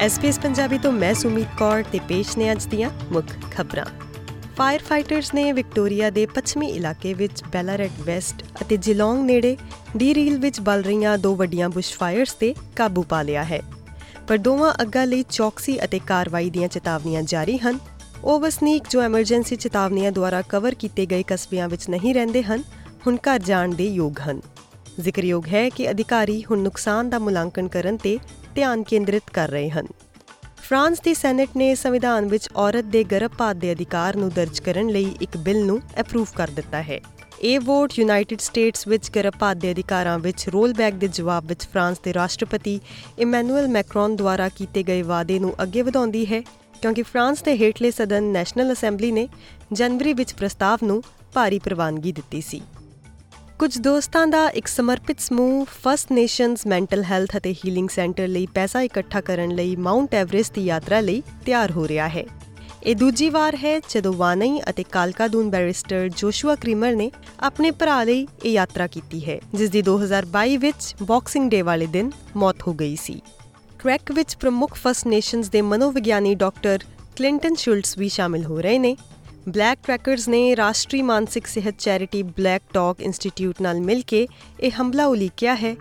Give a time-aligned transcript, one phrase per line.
[0.00, 3.84] SPS Punjabi ਤੋਂ ਮੈਂ ਸੁਮੀਤ ਕੌਰ ਤੇ ਪੇਸ਼ ਨੇ ਅੱਜ ਦੀਆਂ ਮੁੱਖ ਖਬਰਾਂ।
[4.56, 9.56] ਫਾਇਰ ਫਾਈਟਰਸ ਨੇ ਵਿਕਟੋਰੀਆ ਦੇ ਪੱਛਮੀ ਇਲਾਕੇ ਵਿੱਚ ਬੈਲਾਰੈਟ ਵੈਸਟ ਅਤੇ ਜਿਲੋਂਗ ਨੇੜੇ
[9.96, 13.60] ਦੀ ਰੀਲ ਵਿੱਚ ਬਲ ਰਹੀਆਂ ਦੋ ਵੱਡੀਆਂ ਬੁਸ਼ਫਾਇਰਸ ਤੇ ਕਾਬੂ ਪਾ ਲਿਆ ਹੈ।
[14.28, 17.78] ਪਰ ਦੋਵਾਂ ਅੱਗਾਂ ਲਈ ਚੌਕਸੀ ਅਤੇ ਕਾਰਵਾਈ ਦੀਆਂ ਚੇਤਾਵਨੀਆਂ ਜਾਰੀ ਹਨ।
[18.24, 22.64] ਉਹ ਵਸਨੀਕ ਜੋ ਐਮਰਜੈਂਸੀ ਚੇਤਾਵਨੀਆਂ ਦੁਆਰਾ ਕਵਰ ਕੀਤੇ ਗਏ ਕਸਬਿਆਂ ਵਿੱਚ ਨਹੀਂ ਰਹਿੰਦੇ ਹਨ,
[23.06, 24.40] ਹੁਣ ਘਰ ਜਾਣ ਦੇ ਯੋਗ ਹਨ।
[25.00, 28.18] ਜ਼ਿਕਰਯੋਗ ਹੈ ਕਿ ਅਧਿਕਾਰੀ ਹੁਣ ਨੁਕਸਾਨ ਦਾ ਮੁਲਾਂਕਣ ਕਰਨ ਤੇ
[28.54, 29.86] ਧਿਆਨ ਕੇਂਦਰਿਤ ਕਰ ਰਹੇ ਹਨ।
[30.62, 35.14] ਫਰਾਂਸ ਦੀ ਸੈਨੇਟ ਨੇ ਸੰਵਿਧਾਨ ਵਿੱਚ ਔਰਤ ਦੇ ਗਰਭਪਾਤ ਦੇ ਅਧਿਕਾਰ ਨੂੰ ਦਰਜ ਕਰਨ ਲਈ
[35.20, 37.00] ਇੱਕ ਬਿੱਲ ਨੂੰ ਅਪਰੂਵ ਕਰ ਦਿੱਤਾ ਹੈ।
[37.40, 42.14] ਇਹ ਵੋਟ ਯੂਨਾਈਟਿਡ ਸਟੇਟਸ ਵਿੱਚ ਗਰਭਪਾਤ ਦੇ ਅਧਿਕਾਰਾਂ ਵਿੱਚ ਰੋਲਬੈਕ ਦੇ ਜਵਾਬ ਵਿੱਚ ਫਰਾਂਸ ਦੇ
[42.14, 42.80] ਰਾਸ਼ਟਰਪਤੀ
[43.18, 46.40] ਇਮੈਨੂਅਲ ਮੈਕਰੋਨ ਦੁਆਰਾ ਕੀਤੇ ਗਏ ਵਾਅਦੇ ਨੂੰ ਅੱਗੇ ਵਧਾਉਂਦੀ ਹੈ,
[46.82, 49.28] ਕਿਉਂਕਿ ਫਰਾਂਸ ਦੇ ਹੇਠਲੇ ਸਦਨ ਨੈਸ਼ਨਲ ਅਸੈਂਬਲੀ ਨੇ
[49.72, 51.02] ਜਨਵਰੀ ਵਿੱਚ ਪ੍ਰਸਤਾਵ ਨੂੰ
[51.34, 52.60] ਭਾਰੀ ਪ੍ਰਵਾਨਗੀ ਦਿੱਤੀ ਸੀ।
[53.58, 58.82] ਕੁਝ ਦੋਸਤਾਂ ਦਾ ਇੱਕ ਸਮਰਪਿਤ ਸਮੂਹ ਫਸਟ ਨੇਸ਼ਨਸ ਮੈਂਟਲ ਹੈਲਥ ਅਤੇ ਹੀਲਿੰਗ ਸੈਂਟਰ ਲਈ ਪੈਸਾ
[58.82, 62.24] ਇਕੱਠਾ ਕਰਨ ਲਈ ਮਾਉਂਟ ਐਵਰੈਸਟ ਦੀ ਯਾਤਰਾ ਲਈ ਤਿਆਰ ਹੋ ਰਿਹਾ ਹੈ।
[62.82, 68.26] ਇਹ ਦੂਜੀ ਵਾਰ ਹੈ ਜਦੋਂ ਵਾਨਈ ਅਤੇ ਕਾਲਕਾਦੂਨ ਬੈਰਿਸਟਰ ਜੋਸ਼ੂਆ ਕ੍ਰੀਮਰ ਨੇ ਆਪਣੇ ਭਰਾ ਲਈ
[68.44, 72.96] ਇਹ ਯਾਤਰਾ ਕੀਤੀ ਹੈ, ਜਿਸ ਦੀ 2022 ਵਿੱਚ ਬਾਕਸਿੰਗ ਡੇ ਵਾਲੇ ਦਿਨ ਮੌਤ ਹੋ ਗਈ
[72.96, 73.20] ਸੀ।
[73.82, 76.78] ਟਰੈਕ ਵਿੱਚ ਪ੍ਰਮੁੱਖ ਫਸਟ ਨੇਸ਼ਨਸ ਦੇ ਮਨੋਵਿਗਿਆਨੀ ਡਾਕਟਰ
[77.16, 78.96] ਕਲਿੰਟਨ ਸ਼ੁਲਟਸ ਵੀ ਸ਼ਾਮਿਲ ਹੋ ਰਹੇ ਨੇ।
[79.48, 84.26] ਬਲੈਕ ਟਰੈਕਰਸ ਨੇ ਰਾਸ਼ਟਰੀ ਮਾਨਸਿਕ ਸਿਹਤ ਚੈਰਿਟੀ ਬਲੈਕ ਟਾਕ ਇੰਸਟੀਚਿਊਟ ਨਾਲ ਮਿਲ ਕੇ
[84.60, 85.74] ਇਹ ਹਮਲਾ ਉਲੀਕਿਆ ਹੈ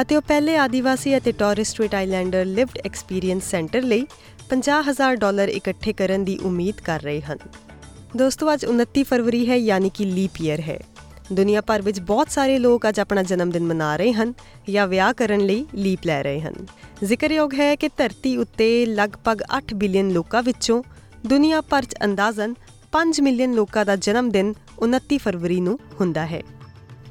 [0.00, 4.06] ਅਤੇ ਉਹ ਪਹਿਲੇ ਆਦੀਵਾਸੀ ਅਤੇ Torres Strait Islander lived experience centre ਲਈ
[4.48, 7.38] 50000 ਡਾਲਰ ਇਕੱਠੇ ਕਰਨ ਦੀ ਉਮੀਦ ਕਰ ਰਹੇ ਹਨ।
[8.16, 10.78] ਦੋਸਤੋ, ਅੱਜ 29 ਫਰਵਰੀ ਹੈ, ਯਾਨੀ ਕਿ ਲੀਪ ਈਅਰ ਹੈ।
[11.32, 14.32] ਦੁਨੀਆ ਭਰ ਵਿੱਚ ਬਹੁਤ ਸਾਰੇ ਲੋਕ ਅੱਜ ਆਪਣਾ ਜਨਮ ਦਿਨ ਮਨਾ ਰਹੇ ਹਨ
[14.70, 16.66] ਜਾਂ ਵਿਆਹ ਕਰਨ ਲਈ ਲੀਪ ਲੈ ਰਹੇ ਹਨ।
[17.04, 20.82] ਜ਼ਿਕਰਯੋਗ ਹੈ ਕਿ ਧਰਤੀ ਉੱਤੇ ਲਗਭਗ 8 ਬਿਲੀਅਨ ਲੋਕਾਂ ਵਿੱਚੋਂ
[21.26, 22.54] ਦੁਨੀਆ ਭਰ 'ਚ ਅੰਦਾਜ਼ਨ
[22.92, 26.40] 5 ਮਿਲੀਅਨ ਲੋਕਾਂ ਦਾ ਜਨਮ ਦਿਨ 29 ਫਰਵਰੀ ਨੂੰ ਹੁੰਦਾ ਹੈ।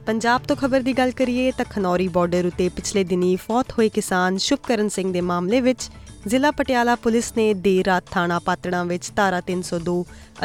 [0.06, 4.38] ਪੰਜਾਬ ਤੋਂ ਖਬਰ ਦੀ ਗੱਲ ਕਰੀਏ ਤਾਂ ਖਨੌਰੀ ਬਾਰਡਰ ਉਤੇ ਪਿਛਲੇ ਦਿਨੀ ਫੌਤ ਹੋਏ ਕਿਸਾਨ
[4.38, 5.89] ਸ਼ੁਭਕਰਨ ਸਿੰਘ ਦੇ ਮਾਮਲੇ ਵਿੱਚ
[6.28, 9.95] ਜ਼ਿਲ੍ਹਾ ਪਟਿਆਲਾ ਪੁਲਿਸ ਨੇ ਦੇਰ ਰਾਤ ਥਾਣਾ ਪਾਤੜਾਂ ਵਿੱਚ ਧਾਰਾ 302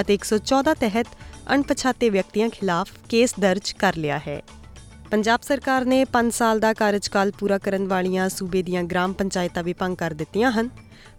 [0.00, 1.06] ਅਤੇ 114 ਤਹਿਤ
[1.54, 4.42] ਅਣਪਛਾਤੇ ਵਿਅਕਤੀਆਂ ਖਿਲਾਫ ਕੇਸ ਦਰਜ ਕਰ ਲਿਆ ਹੈ।
[5.10, 9.72] ਪੰਜਾਬ ਸਰਕਾਰ ਨੇ 5 ਸਾਲ ਦਾ ਕਾਰਜਕਾਲ ਪੂਰਾ ਕਰਨ ਵਾਲੀਆਂ ਸੂਬੇ ਦੀਆਂ ਗ੍ਰਾਮ ਪੰਚਾਇਤਾਂ ਵੀ
[9.72, 10.70] ਭੰਗ ਕਰ ਦਿੱਤੀਆਂ ਹਨ।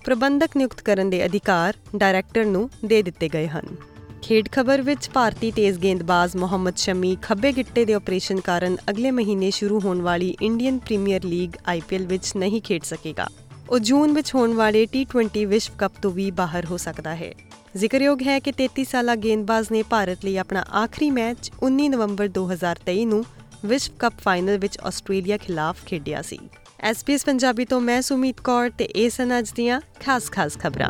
[0.05, 3.75] ਪ੍ਰਬੰਧਕ ਨਿਯੁਕਤ ਕਰਨ ਦੇ ਅਧਿਕਾਰ ਡਾਇਰੈਕਟਰ ਨੂੰ ਦੇ ਦਿੱਤੇ ਗਏ ਹਨ।
[4.21, 9.51] ਖੇਡ ਖਬਰ ਵਿੱਚ ਭਾਰਤੀ ਤੇਜ਼ ਗੇਂਦਬਾਜ਼ ਮੁਹੰਮਦ ਸ਼ਮੀ ਖੱਬੇ ਗਿੱਟੇ ਦੇ ਆਪਰੇਸ਼ਨ ਕਾਰਨ ਅਗਲੇ ਮਹੀਨੇ
[9.51, 13.27] ਸ਼ੁਰੂ ਹੋਣ ਵਾਲੀ ਇੰਡੀਅਨ ਪ੍ਰੀਮੀਅਰ ਲੀਗ ਆਈਪੀਐਲ ਵਿੱਚ ਨਹੀਂ ਖੇਡ ਸਕੇਗਾ।
[13.69, 17.33] ਉਹ ਜੂਨ ਵਿੱਚ ਹੋਣ ਵਾਲੇ ਟੀ20 ਵਿਸ਼ਵ ਕੱਪ ਤੋਂ ਵੀ ਬਾਹਰ ਹੋ ਸਕਦਾ ਹੈ।
[17.75, 23.05] ਜ਼ਿਕਰਯੋਗ ਹੈ ਕਿ 33 ਸਾਲਾ ਗੇਂਦਬਾਜ਼ ਨੇ ਭਾਰਤ ਲਈ ਆਪਣਾ ਆਖਰੀ ਮੈਚ 19 ਨਵੰਬਰ 2023
[23.05, 23.25] ਨੂੰ
[23.65, 26.39] ਵਿਸ਼ਵ ਕੱਪ ਫਾਈਨਲ ਵਿੱਚ ਆਸਟ੍ਰੇਲੀਆ ਖਿਲਾਫ ਖੇਡਿਆ ਸੀ।
[26.79, 30.89] ਐਸਪੀਐਸ ਪੰਜਾਬੀ ਤੋਂ ਮੈਂ ਸੁਮੀਤ ਕੌਰ ਤੇ ਇਹ ਸਨ ਅੱਜ ਦੀਆਂ ਖਾਸ-ਖਾਸ ਖਬਰਾਂ।